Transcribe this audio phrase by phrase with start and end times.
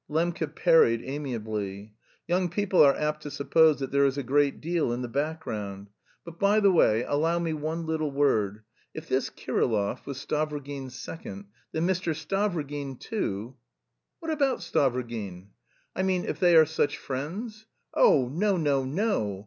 [0.09, 1.93] Lembke parried amiably.
[2.27, 5.91] "Young people are apt to suppose that there is a great deal in the background....
[6.25, 8.63] But, by the way, allow me one little word:
[8.95, 12.15] if this Kirillov was Stavrogin's second, then Mr.
[12.15, 13.57] Stavrogin too..."
[14.19, 15.49] "What about Stavrogin?"
[15.95, 19.39] "I mean, if they are such friends?" "Oh, no, no, no!